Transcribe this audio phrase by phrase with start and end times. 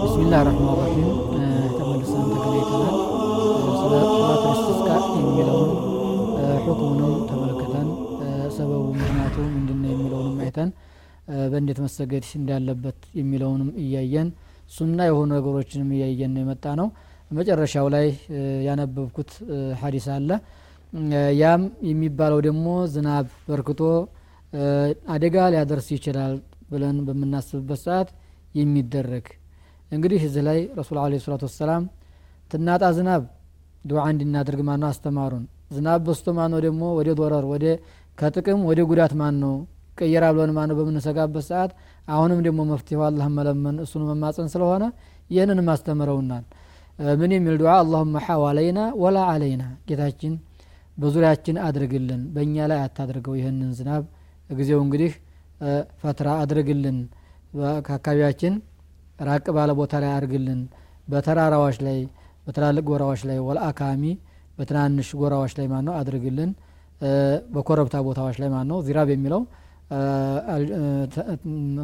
[0.00, 1.08] ቢስሚላህ ረህማን ረሂም።
[1.76, 2.96] ተመልሰን ተገናኝተናል።
[3.80, 4.88] ስለ ሶላት ልስቲስቃ
[5.18, 5.70] የሚለውን
[6.66, 7.88] ሁክሙንም ተመልክተን
[8.56, 10.70] ሰበቡ ምክንያቱ ምንድነው የሚለውንም አይተን
[11.52, 14.28] በእንዴት መሰገድ እንዳለበት የሚለውንም እያየን
[14.70, 16.88] ሱና የሆኑ ነገሮችንም እያየን ነው የመጣ ነው
[17.30, 18.06] መጨረሻው ላይ
[18.68, 19.30] ያነበብኩት
[19.82, 20.30] ሀዲስ አለ
[21.40, 23.80] ያም የሚባለው ደግሞ ዝናብ በርክቶ
[25.14, 26.32] አደጋ ሊያደርስ ይችላል
[26.70, 28.08] ብለን በምናስብበት ሰዓት
[28.54, 29.26] የሚደረግ።
[29.90, 31.84] እንግዲህ እዚህ ላይ ረሱል አለ ሰላቱ ወሰላም
[32.50, 33.22] ትናጣ ዝናብ
[33.84, 34.88] ዱዓ እንድናደርግ ማነው?
[34.92, 35.44] አስተማሩን።
[35.74, 36.82] ዝናብ በስቶ ማነው ደግሞ?
[36.98, 37.64] ወደ ዶረር ወደ
[38.18, 39.54] ከጥቅም ወደ ጉዳት ማን ነው
[39.98, 41.70] ቀየራ ብለን ማነው በምንሰጋበት ሰዓት
[42.08, 44.84] አሁንም ደግሞ መፍትሄው አላህ መለመን እሱን መማፀን ስለሆነ
[45.30, 46.44] ይህንንም አስተምረውናል
[47.18, 47.72] ምን የሚል ዱዓ?
[47.82, 50.32] አላሁመ ሐዋለይና ወላ አለይና። ጌታችን
[51.00, 54.02] በዙሪያችን አድርግልን በእኛ ላይ አታድርገው ይህንን ዝናብ።
[54.50, 55.12] ጊዜው እንግዲህ
[56.02, 56.98] ፈትራ አድርግልን
[57.86, 58.54] ከአካባቢያችን
[59.20, 60.60] ራቅ ባለ ቦታ ላይ አድርግልን።
[61.08, 61.98] በተራራዎች ላይ
[62.46, 64.04] በትላልቅ ጎራዎች ላይ ወልአካሚ
[64.58, 66.50] በትናንሽ ጎራዎች ላይ ማነው አድርግልን።
[67.54, 69.42] በኮረብታ ቦታዎች ላይ ማን ነው ዚራብ የሚለው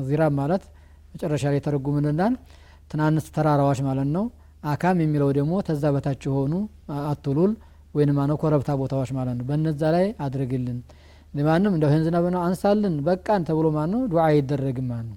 [0.09, 0.65] ዚራብ ማለት
[1.12, 2.35] መጨረሻ ላይ ተረጉምልናል
[2.91, 4.25] ትናንስ ተራራዎች ማለት ነው።
[4.65, 6.53] አካም የሚለው ደግሞ ተዛ በታች የሆኑ
[7.11, 7.53] አትሉል
[7.97, 10.79] ወይም ማነው ኮረብታ ቦታዎች ማለት ነው። በነዛ ላይ አድርግልን።
[11.43, 14.01] ማንም እንደው ይህን ዝናብ ነው አንሳልን በቃን ተብሎ ማን ነው?
[14.13, 15.17] ዱዓ አይደረግም ማለት ነው?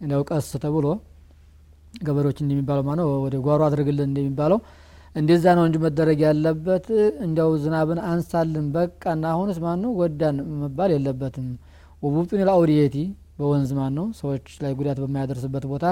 [0.00, 0.86] እንደው ቀስ ተብሎ
[2.00, 4.58] ገበሬዎች እንደሚባለው ማነው ወደ ጓሮ አድርግልን እንደሚባለው
[5.14, 6.86] እንደዛ ነው እንጂ መደረግ ያለበት።
[7.26, 9.90] እንደው ዝናብን አንሳልን በቃና አሁንስ ማን ነው?
[9.98, 11.46] ጎዳን መባል የለበትም።
[12.02, 12.96] ወቡጡን ልአውዲየቲ
[13.38, 14.06] በወንዝ ማን ነው?
[14.20, 15.84] ሰዎች ላይ ጉዳት በማያደርስበት ቦታ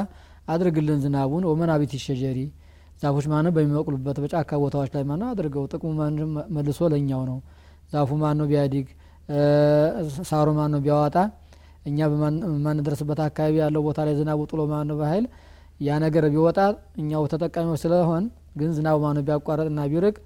[0.49, 2.39] አድርግልን ዝናቡን። ወመናቢት ሸጀሪ
[3.05, 3.52] ዛፎች ማነው?
[3.56, 5.91] በሚበቅሉበት በጫካ ቦታዎች ላይ ማነው አድርገው ጥቅሙ
[6.56, 7.38] መልሶ ለእኛው ነው።
[7.92, 8.86] ዛፉ ማነው ቢያዲግ
[10.28, 11.16] ሳሩ ማነው ቢያዋጣ
[11.88, 15.27] እኛ በማንደርስበት አካባቢ ያለው ቦታ ላይ ዝናቡ ጥሎ ማነው በኃይል
[15.80, 16.58] ያ ነገር ቢወጣ
[17.00, 18.25] እኛው ተጠቃሚዎች ስለሆን
[18.60, 20.16] ግን ዝናቡ ማነው ቢያቋረጥና ቢርቅ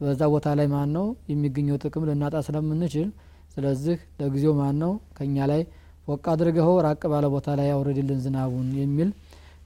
[0.00, 3.08] በዛ ቦታ ላይ ማን ነው የሚገኘው ጥቅም ልናጣ ስለምንችል
[3.54, 5.62] ስለዚህ ለጊዜው ማን ነው ከእኛ ላይ
[6.08, 9.08] ወቅ አድርገው ራቅ ባለ ቦታ ላይ ያውርድልን ዝናቡን የሚል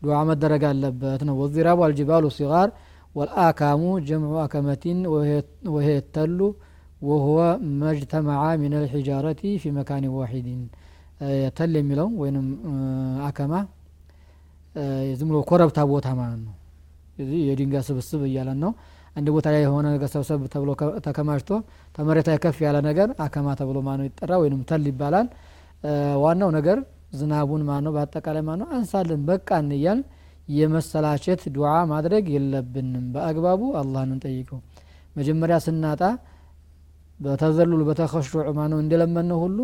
[0.03, 2.69] ዱዓ መደረግ አለበት ነው። ወዚራቡ አልጅባሉ ሲጋር
[3.15, 4.99] ወልአካሙ ጀምዑ አከመቲን
[5.75, 6.39] ወሄ ተሉ
[7.03, 7.39] ወሁወ
[7.81, 10.61] መጅተመዓ ምን ልሒጃረቲ ፊ መካን ዋሒድን
[11.57, 12.47] ተል የሚለው ወይም
[13.29, 13.53] አከማ
[15.19, 16.55] ዝም ብሎ ኮረብታ ቦታ ማለት ነው።
[17.47, 18.73] የድንጋይ ስብስብ እያለን ነው።
[19.17, 20.71] አንድ ቦታ ላይ የሆነ ነገር ሰብሰብ ተብሎ
[21.07, 21.51] ተከማችቶ
[21.97, 25.27] ተመሬት ከፍ ያለ ነገር አከማ ተብሎ ማነው ይጠራ ወይም ተል ይባላል።
[26.23, 26.79] ዋናው ነገር
[27.13, 27.93] ዝናቡን ማነው?
[27.97, 28.67] በአጠቃላይ ማነው?
[28.77, 30.01] አንሳልን በቃን እያል
[30.49, 34.61] የመሰላቸት ዱዓ ማድረግ የለብንም። በአግባቡ አላህን እንጠይቀው።
[35.17, 36.03] መጀመሪያ ስናጣ
[37.21, 39.59] በተዘሉል በተከሹዕ ማነው እንደለመነው ሁሉ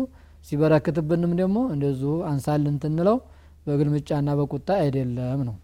[0.47, 3.17] ሲበረክትብንም ደግሞ እንደዚሁ አንሳልን ትንለው
[3.67, 5.55] በግልምጫና በቁጣ አይደለም ነው።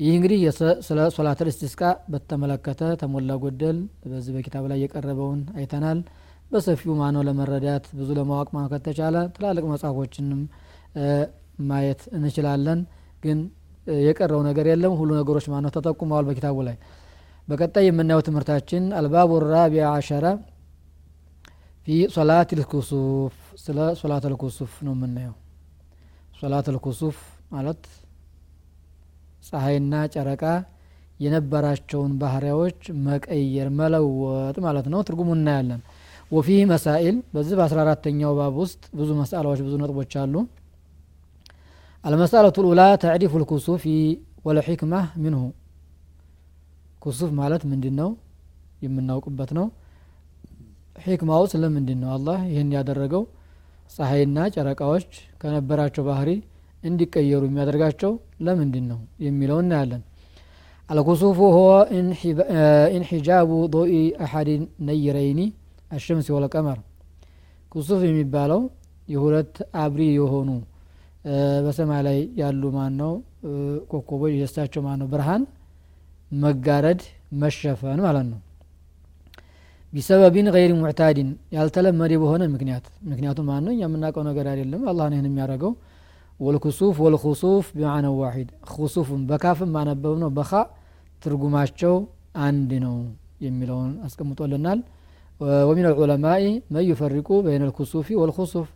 [0.00, 0.40] ይህ እንግዲህ
[0.86, 1.82] ስለ ሶላት ልስቲስቃ
[2.12, 6.00] በተመለከተ ተሞላ ጎደል በዚህ በኪታብ ላይ የቀረበውን አይተናል
[6.50, 10.40] በሰፊው ማነው ለመረዳት ብዙ ለማወቅ ማነው ከተቻለ ትላልቅ መጽሐፎችንም
[11.68, 12.80] ማየት እንችላለን።
[13.22, 13.38] ግን
[14.04, 16.76] የቀረው ነገር የለም። ሁሉ ነገሮች ማነው ተጠቁመዋል በኪታቡ ላይ።
[17.48, 20.26] በቀጣይ የምናየው ትምህርታችን አልባቡ ራቢያ አሸረ
[21.86, 23.34] ፊ ሶላት ልኩሱፍ
[23.64, 25.34] ስለ ሶላት ልኩሱፍ ነው የምናየው።
[26.40, 27.18] ሶላት ልኩሱፍ
[27.52, 27.82] ማለት
[29.46, 30.42] ፀሐይና ጨረቃ
[31.20, 35.80] የነበራቸውን ባህሪያዎች መቀየር መለወጥ ማለት ነው። ትርጉሙ እናያለን
[36.31, 40.35] ወፊህ መሳኢል በዚህ በአስራ አራተኛው ባብ ውስጥ ብዙ መስአላዎች ብዙ ነጥቦች አሉ
[42.03, 43.85] አልመሳለቱ ልኡላ ተዕሪፉ ልኩሱፊ
[44.47, 45.41] ወለሒክማ ምንሁ
[47.03, 48.09] ኩሱፍ ማለት ምንድን ነው
[48.85, 49.67] የምናውቅበት ነው
[51.05, 53.23] ሒክማው ስለምንድን ነው አላህ ይህን ያደረገው
[53.91, 55.07] ፀሐይና ጨረቃዎች
[55.41, 56.29] ከነበራቸው ባህሪ
[56.83, 58.11] እንዲቀየሩ የሚያደርጋቸው
[58.45, 60.01] ለምንድን ነው የሚለው እናያለን
[60.89, 61.71] አልኩሱፉ ሁወ
[62.97, 63.93] ኢንሒጃቡ ዶኢ
[64.25, 64.49] አሐድ
[64.87, 65.41] ነይረይኒ
[65.90, 66.78] አሸምስ ወለቀመር
[67.72, 68.60] ኩሱፍ የሚባለው
[69.08, 70.48] የሁለት አብሪ የሆኑ
[71.64, 73.12] በሰማይ ላይ ያሉ ማን ነው
[73.90, 75.42] ኮከቦች የሳቸው ማን ነው ብርሃን
[76.36, 77.00] መጋረድ
[77.40, 78.40] መሸፈን ማለት ነው።
[79.92, 85.72] ቢሰበቢን ገይር ሙዕታድን ያልተለመደ በሆነ ምክንያት። ምክንያቱም ማን ነው የምናውቀው ነገር አይደለም። አላህ ይህን የሚያደርገው።
[86.40, 90.50] ወልኩሱፍ ወልኩሱፍ ቢማዕና ዋሒድ ኩሱፍም በካፍም ማነበብ ነው። በኻ
[91.22, 91.94] ትርጉማቸው
[92.46, 92.96] አንድ ነው
[93.40, 94.80] የሚለውን አስቀምጦልናል
[95.68, 96.44] ወሚን አልዑለማኢ
[96.74, 98.68] መን ዩፈሪቁ በይነ ልኩሱፊ ወልኹሱፍ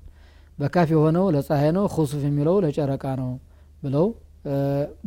[0.61, 3.31] በካፍ نو ለፀሐይ ነው ኹሱፍ የሚለው ለጨረቃ ነው
[3.85, 4.07] ብለው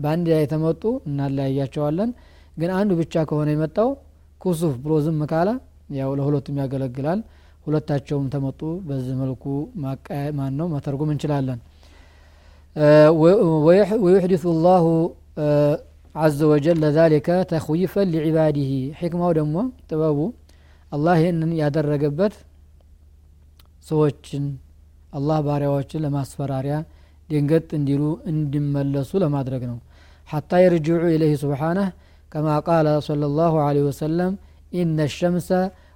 [0.03, 2.09] በአንድ ላይ የተመጡ እናለያያቸዋለን
[2.61, 3.89] ግን አንዱ ብቻ ከሆነ የመጣው
[4.43, 5.49] ኩሱፍ ብሎ ዝም ካለ
[5.99, 7.19] ያው ለሁለቱም ያገለግላል
[7.67, 9.43] ሁለታቸውም ተመጡ በዚህ መልኩ
[10.39, 11.61] ማን ነው መተርጉም እንችላለን
[14.05, 14.83] ويحدث الله
[16.15, 20.25] عز وجل ذلك تخويفا لعباده حكمه دمو تبابو
[20.92, 22.34] አላህ ይህንን ያደረገበት
[23.90, 24.44] ሰዎችን
[25.18, 26.76] አላህ ባሪያዎችን ለማስፈራሪያ
[27.30, 29.78] ድንገጥ እንዲሉ እንዲመለሱ ለማድረግ ነው
[30.28, 31.88] ሐታ የርጅዑ ኢለይህ ስብሓነህ
[32.32, 34.30] ከማ ቃለ صلى الله عليه وسلم
[34.80, 35.48] إن الشمس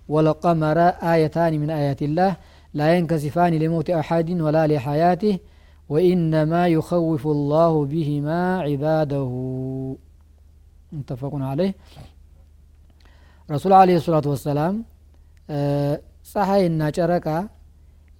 [0.08, 0.78] والقمر
[1.14, 2.30] آيتان من آيات الله
[2.78, 5.34] لا ينكسفان لموت أحد ولا لحياته
[5.92, 9.30] وإنما يخوف الله بهما عباده
[10.92, 11.72] متفق عليه
[13.49, 14.75] ረሱል አለ ሰላቱ ወሰላም
[16.31, 17.27] ፀሐይና ጨረቃ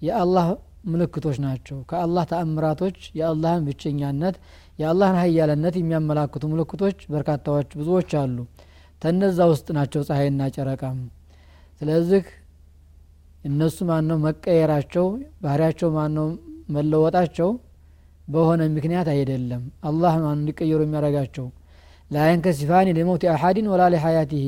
[0.02, 0.46] የአላህ
[0.92, 4.36] ምልክቶች ናቸው። ከአላህ ተአምራቶች የአላህን ብቸኛነት
[4.78, 8.36] የአላህን ሀያልነት የሚያመላክቱ ምልክቶች በርካታዎች ብዙዎች አሉ።
[9.02, 10.82] ተነዛ ውስጥ ናቸው ፀሐይና ጨረቃ።
[11.80, 12.22] ስለዚህ
[13.44, 15.06] እነሱ ማነው መቀየራቸው
[15.44, 16.28] ባህሪያቸው ማነው
[16.76, 17.50] መለወጣቸው
[18.28, 21.46] በሆነ ምክንያት አይደለም። አላህ ማን እንዲቀየሩ የሚያደርጋቸው?
[22.10, 24.46] ላይንከሲፋኒ ሊሞት አሐዲን ወላ ሊሐያቲህ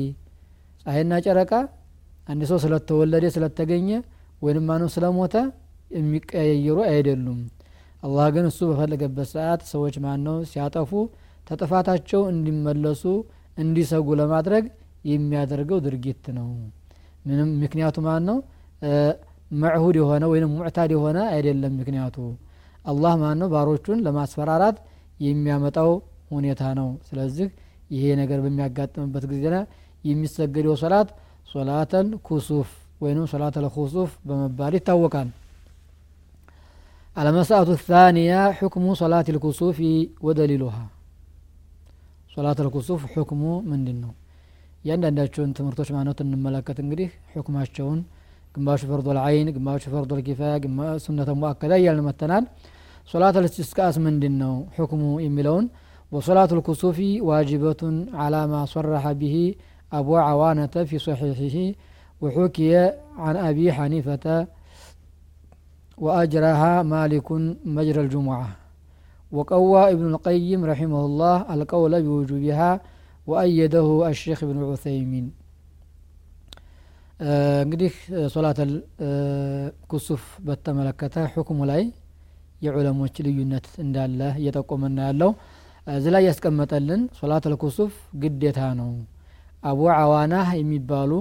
[0.85, 1.51] ፀሐይና ጨረቃ
[2.27, 3.89] አንድ ሰው ስለተወለደ ስለተገኘ
[4.41, 5.35] ወይንም ማንም ስለሞተ
[5.91, 7.39] የሚቀያየሩ አይደሉም።
[8.03, 10.91] አላህ ግን እሱ በፈለገበት ሰዓት ሰዎች ማነው ሲያጠፉ
[11.47, 13.03] ተጥፋታቸው እንዲመለሱ
[13.57, 14.63] እንዲሰጉ ለማድረግ
[15.05, 16.47] የሚያደርገው ድርጊት ነው።
[17.25, 18.37] ምንም ምክንያቱ ማን ነው
[19.55, 22.17] መዕሁድ የሆነ ወይም ሙዕታድ የሆነ አይደለም ምክንያቱ።
[22.85, 24.77] አላህ ማን ነው ባሮቹን ለማስፈራራት
[25.19, 25.91] የሚያመጣው
[26.31, 27.47] ሁኔታ ነው። ስለዚህ
[27.91, 29.45] ይሄ ነገር በሚያጋጥምበት ጊዜ
[30.08, 31.08] የሚሰገደው ሶላት
[31.52, 32.68] ሶላተል ኩሱፍ
[33.02, 35.28] ወይም ሶላተል ኩሱፍ በመባል ይታወቃል
[37.16, 39.78] المسألة الثانية حكم صلاة الكسوف
[40.26, 40.84] ودليلها
[42.36, 44.10] صلاة الكسوف حكم من دنو
[44.84, 48.00] እያንዳንዳቸውን ትምህርቶች ማነት እንመለከት እንግዲህ ሕክማቸውን
[48.54, 50.52] ግማሹ ፈርዶ ልዓይን ግማሹ ፈርዶ ልኪፋያ
[51.04, 52.44] ሱነተ ሙአከዳ እያልን መተናል
[53.08, 55.66] ሶላት ልስtisቃስ ምንድን ነው ሕክሙ የሚለውን
[56.12, 56.98] وصلاة الكسوف
[57.28, 57.82] واجبة
[58.22, 59.36] على ما صرح به
[59.92, 61.56] أبو عوانة في صحيحه
[62.22, 62.72] وحكي
[63.16, 64.26] عن أبي حنيفة
[65.98, 67.28] وأجرها مالك
[67.76, 68.48] مجرى الجمعة
[69.32, 72.70] وقوى ابن القيم رحمه الله القول بوجوبها
[73.26, 75.26] وأيده الشيخ ابن عثيمين
[77.64, 77.92] እንግዲህ
[78.32, 78.72] ሶላተል
[79.90, 81.82] ኩሱፍ በተመለከተ ሕክሙ ላይ
[82.64, 85.30] የዑለሞች ልዩነት እንዳለ እየጠቆመና ያለው
[85.96, 88.90] እዚህ ላይ ያስቀመጠልን ሶላተል ኩሱፍ ግዴታ ነው
[89.63, 91.11] አቡ አዋናህ የሚባሉ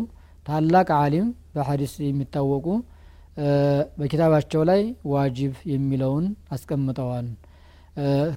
[0.47, 2.67] ታላቅ አሊም በሐዲስ የሚታወቁ
[3.99, 4.81] በኪታባቸው ላይ
[5.13, 7.27] ዋጅብ የሚለውን አስቀምጠዋል።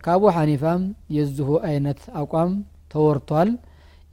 [0.03, 0.81] ከአቡ ሐኒፋም
[1.17, 2.51] የዚሁ አይነት አቋም
[2.93, 3.49] ተወርቷል።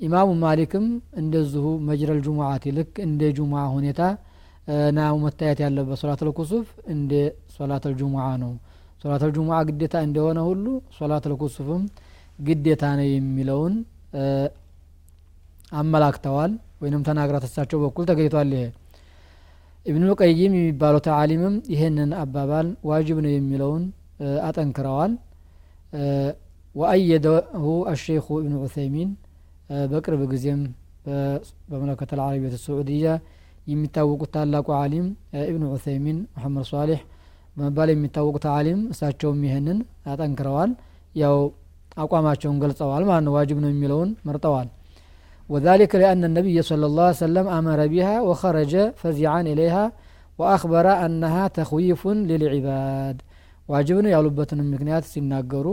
[0.00, 0.84] ኢማሙ ማሊክም
[1.20, 4.02] እንደዚሁ መጅረል ጁሙዓት ልክ እንደ ጁሙዓ ሁኔታ
[4.96, 7.12] ናው መታየት ያለበት ሶላት ልኩሱፍ እንደ
[7.56, 8.52] ሶላት ልጁሙዓ ነው።
[9.02, 10.66] ሶላት ልጁሙዓ ግዴታ እንደሆነ ሁሉ
[10.98, 11.82] ሶላት ልኩሱፍም
[12.38, 13.74] ግዴታ ነው የሚለውን
[15.72, 16.52] አመላክተዋል
[16.82, 18.64] ወይንም ተናግራት እሳቸው በኩል ተገኝቷል። ይሄ
[19.86, 23.84] ኢብኑ ቀይም የሚባለው ተዓሊምም ይህንን አባባል ዋጅብ ነው የሚለውን
[24.46, 25.12] አጠንክረዋል።
[26.74, 27.62] ወአየደሁ
[27.92, 29.10] አሸይኹ ኢብኑ ዑሰይሚን
[29.92, 30.60] በቅርብ ጊዜም
[31.70, 33.06] በመለከተ ልዓረቢየት ስዑድያ
[33.66, 35.06] የሚታወቁት ታላቁ አሊም
[35.44, 37.00] ኢብኑ ዑሰይሚን መሐመድ ሷሊሕ
[37.56, 39.78] በመባል የሚታወቁት አሊም እሳቸውም ይህንን
[40.12, 40.70] አጠንክረዋል።
[41.14, 41.36] ያው
[41.98, 44.68] አቋማቸውን ገልጸዋል ማለት ነው። ዋጅብ ነው የሚለውን መርጠዋል
[45.49, 49.85] وذلك لأن النبي صلى الله عليه وسلم أمر بها وخرج فزعا إليها
[50.39, 53.17] وأخبر أنها تخويف للعباد
[53.69, 55.67] واجبنا ያሉበትን ምክንያት ሲናገሩ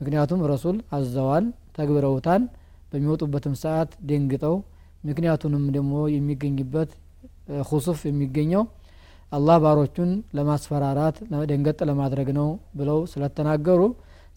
[0.00, 1.44] ምክንያቱም ረሱል አዘዋል
[1.76, 2.42] ተግብረውታል
[2.90, 4.54] በሚወጡበትም ሰዓት ደንግጠው
[5.08, 6.90] ምክንያቱንም ደግሞ የሚገኝበት
[7.70, 8.62] ሁሱፍ የሚገኘው
[9.32, 11.16] አላህ ባሮቹን ለማስፈራራት
[11.50, 12.48] ደንገጥ ለማድረግ ነው
[12.78, 13.80] ብለው ስለተናገሩ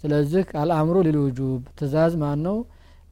[0.01, 2.57] ስለዚህ አልአምሩ ሊልውጁብ ትእዛዝ ማን ነው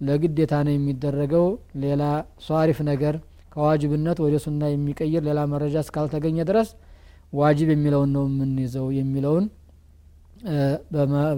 [0.01, 1.47] ለግዴታ ነው የሚደረገው።
[1.85, 2.03] ሌላ
[2.47, 3.15] ሷሪፍ ነገር
[3.53, 6.69] ከዋጅብነት ወደ ሱና የሚቀይር ሌላ መረጃ እስካልተገኘ ድረስ
[7.33, 9.45] ዋጅብ የሚለውን ነው የምንይዘው የሚለውን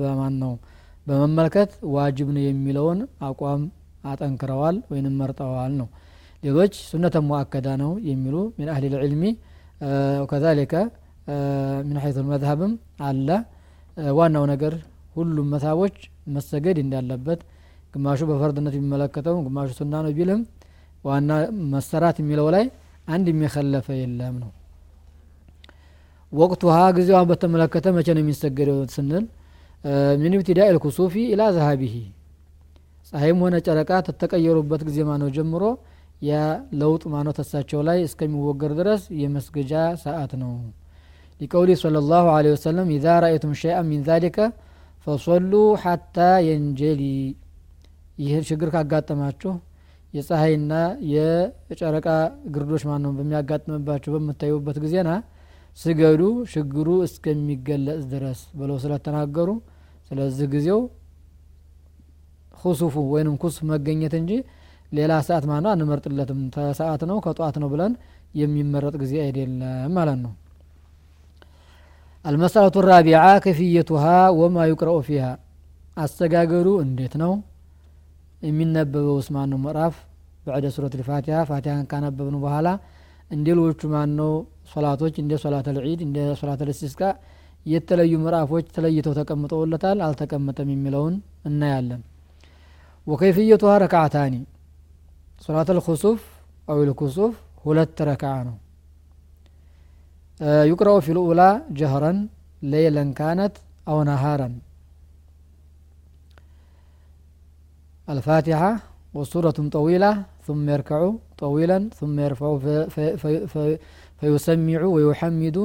[0.03, 0.53] በማን ነው?
[1.07, 3.63] በመመልከት ዋጅብ ነው የሚለውን አቋም
[4.05, 5.89] አጠንክረዋል ወይንም መርጠዋል ነው።
[6.43, 9.23] ሌሎች ሱነተ ሙአከዳ ነው የሚሉ ሚን አህሊ ልዕልሚ
[10.23, 10.75] ወከዛሊከ
[11.89, 12.73] ምን ሐይቱ መዝሀብም
[13.09, 13.29] አለ።
[14.17, 14.75] ዋናው ነገር
[15.17, 15.97] ሁሉም መሳቦች
[16.35, 17.41] መሰገድ እንዳለበት
[17.99, 20.41] ግማሹ በፈርድነት የሚመለከተው ግማሹ ሱና ነው ቢልም
[21.05, 21.31] ዋና
[21.73, 22.65] መሰራት የሚለው ላይ
[23.09, 24.51] አንድ የሚከለፈ የለም ነው
[26.33, 29.25] ወቅቱ ሀ ጊዜዋን በተመለከተ መቼ ነው የሚሰገደው ስንል
[30.23, 31.95] ሚን ብትዳ ልኩሱፊ ኢላ ዛሃቢሂ
[33.13, 35.65] ፀሐይም ሆነ ጨረቃ ተተቀየሩበት ጊዜ ማነው ጀምሮ
[36.23, 39.73] የለውጥ ማኖ ተሳቸው ላይ እስከሚወገር ድረስ የመስገጃ
[40.05, 40.53] ሰዓት ነው
[41.41, 44.39] ሊቀውሊ صለ ላሁ ለ ወሰለም ኢዛ ረአይቱም ሸይአ ሚን ዛሊከ
[45.07, 45.53] ፈصሉ
[45.83, 46.17] ሐታ
[46.49, 47.03] የንጀሊ
[48.19, 49.53] ይህ ችግር ካጋጠማችሁ
[50.15, 50.73] የፀሐይና
[51.13, 52.07] የጨረቃ
[52.55, 55.11] ግርዶች ማነው በሚያጋጥምባቸው በምታዩበት ጊዜና
[55.79, 56.23] ስገዱ
[56.53, 59.49] ችግሩ እስከሚገለጽ ድረስ ብለው ስለተናገሩ
[60.09, 60.81] ስለዚህ ጊዜው
[62.55, 64.33] ሁሱፉ ወይንም ኩስ መገኘት እንጂ
[64.93, 67.93] ሌላ ሰዓት ማነው አንመርጥለትም። ተሰዓት ነው ከጠዋት ነው ብለን
[68.35, 69.61] የሚመረጥ ጊዜ አይደለም
[69.99, 70.33] ማለት ነው።
[72.25, 74.05] አልመሰረቱ ራቢዓ ክፍየቱሃ
[74.39, 75.25] ወማ ዩቅረኡ ፊሃ
[75.97, 77.33] አሰጋገዱ እንዴት ነው?
[78.42, 79.96] የሚነበበው ስማን ነው ምዕራፍ
[80.46, 82.68] በዕደ ሱረት ልፋቲሃ ፋቲሃን ካነበብን በኋላ
[83.32, 84.32] እንደ ሌሎቹ ማን ነው
[84.74, 87.02] ሶላቶች እንደ ሶላት ልዒድ እንደ ሶላት ልስስቃ
[87.66, 91.16] የተለዩ ምዕራፎች ተለይተው ተቀምጠውለታል አልተቀመጠም የሚለውን
[91.50, 92.02] እናያለን
[93.08, 94.36] ወከይፍየቱሃ ረክዓታኒ
[95.46, 96.20] ሶላት ልኩሱፍ
[96.68, 97.34] አው ልኩሱፍ
[97.66, 98.56] ሁለት ረክዓ ነው
[100.70, 101.42] ዩቅረኡ ፊ ልኡላ
[101.80, 102.20] ጀህረን
[102.62, 103.56] ሌይለን ካነት
[103.92, 104.54] አው ነሃረን
[108.08, 108.72] الفاتحة
[109.18, 110.12] وسورة طويلة
[110.48, 111.02] ثم يركع
[111.44, 113.62] طويلا ثم يرفع في في في في
[114.20, 115.58] فيسمع ويحمد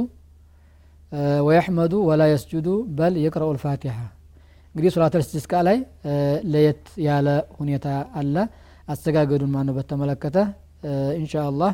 [1.46, 4.06] ويحمد ولا يسجد بل يقرأ الفاتحة
[4.74, 5.78] እንግዲህ ሶላት ልስቲስቃ ላይ
[6.52, 7.86] ለየት ያለ ሁኔታ
[8.20, 8.34] አለ
[8.92, 10.36] አስተጋገዱን ማነው በተመለከተ
[11.20, 11.70] ኢንሻ አላህ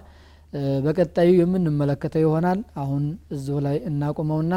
[0.85, 3.03] በቀጣዩ የምንመለከተው ይሆናል አሁን
[3.37, 4.55] እዚሁ ላይ እናቁመውና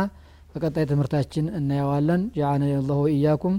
[0.51, 3.55] በቀጣይ ትምህርታችን እናየዋለን ጀዓነ ላሁ ኢያኩም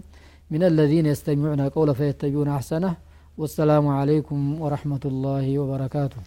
[0.53, 2.93] من الذين يستمعون القول فيتبعون أحسنه
[3.37, 6.21] والسلام عليكم ورحمة الله وبركاته.